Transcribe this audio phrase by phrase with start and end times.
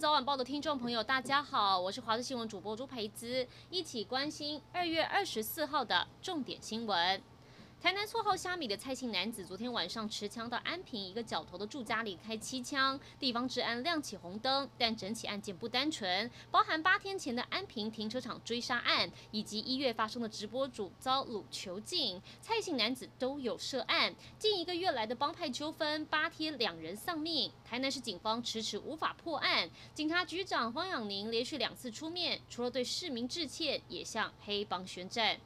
[0.00, 7.20] 早晚报的听众朋友，大家好，我是华视新闻主播朱培姿，一起关心二月二十四号的重点新闻。
[7.80, 14.68] 台南绰号虾米的蔡姓男子，昨天晚上持枪到安平一个角头的住家里开七枪，地方治安亮起红灯。
[14.76, 24.12] 但整起案件不单纯，包含八天前的安平停车场追杀案，以及一月发生的直播主遭掳囚禁，蔡姓男子都有涉案。
[24.40, 27.52] 近一个月来的帮派纠纷，八天两人丧命。
[27.64, 35.38] 台南市警方迟迟无法破案，警察局长方养宁连续两次出面，除了对市民致歉，也向黑帮宣战。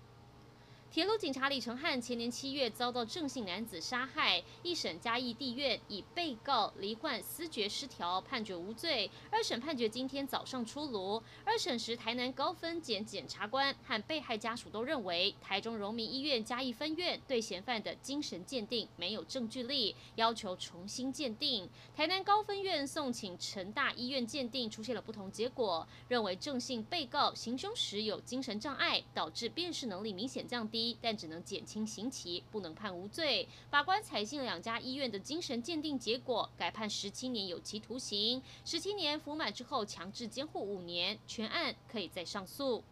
[0.93, 9.11] 铁路警察李承翰前年七月遭到郑姓男子杀害，一审嘉义地院以被告罹患思觉失调判决无罪。
[9.31, 11.23] 二审判决今天早上出炉。
[11.47, 21.67] 二审时，台南高分检检察官和被害家属都认为，台中荣民医院嘉义分院对嫌犯的精神鉴定没有证据力，要求重新鉴定。
[21.97, 30.82] 台南高分院送请成大医院鉴定，出现了不同结果，认为郑姓被告行凶时有精神障碍，导致辨识能力明显降低。
[31.01, 33.47] 但只能减轻刑期，不能判无罪。
[33.71, 38.43] 法官采信两家医院的精神鉴定结果，改判十七年有期徒刑。
[38.65, 42.83] 十七年服满之后，强制监护五年，全案可以再上诉。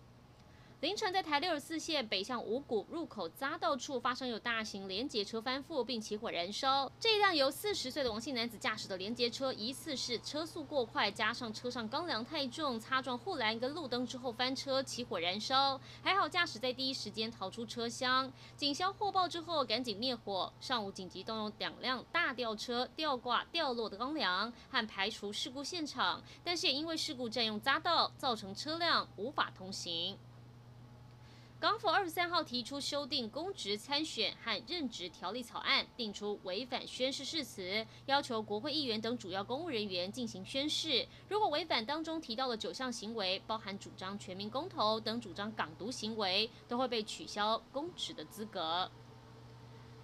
[0.81, 6.91] 凌晨，在台六十四线北向五股入口匝道处发生有大型连结车翻覆并起火燃烧。
[6.99, 15.79] 这一辆由四十岁的王姓男子驾驶的连结车，疑似是车速过快，加上车上钢梁太重，擦撞护栏跟路灯之后翻车起火燃烧。
[16.03, 18.33] 还好驾驶在第一时间逃出车厢。
[18.57, 20.51] 警消获报之后赶紧灭火。
[20.61, 30.17] 上午紧急动用两辆大吊车吊挂掉落的钢梁和排除事故现场，但是也因为事故占用匝道，造成车辆无法通行。
[31.61, 41.07] 港府二十三号提出修订公职参选和任职条例草案，定出违反宣誓誓词，要求国会议员等主要公务人员进行宣誓。
[41.29, 48.91] 如果违反当中提到的九项行为，包含主张全民公投等主张港独行为，都会被取消公职的资格。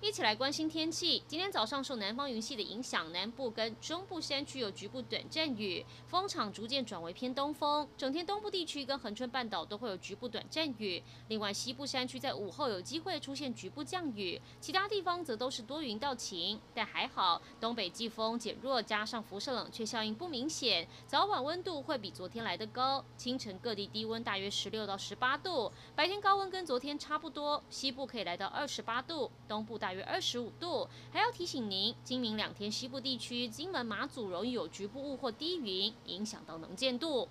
[0.03, 1.23] 一起来关心天气。
[1.27, 7.89] 今天早上受南方云系的影响，南部跟中部山区有局部短暂雨，风场逐渐转为偏东风。
[7.97, 11.03] 整天东部地区跟恒春半岛都会有局部短暂雨。
[11.29, 16.61] 另外，西部山区在午后有机会出现局部降雨，其他地方则都是多云到晴。
[16.75, 23.03] 但还好，东北季风减弱，加上辐射冷却效应不明显，早晚温度会比昨天来得高。
[23.17, 27.63] 清晨各地低温大约十六到十八度，白天高温跟昨天差不多。
[27.71, 37.29] 西部可以来到二十八度，东部大大约二十五度，还要提醒您，今明两天西部地区、金门、马祖容易有局部雾或低云，影响到能见度。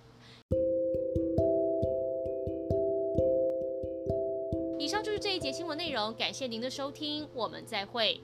[4.78, 8.18] 以上就是这一节新闻内容，感谢您的收听，我们再会。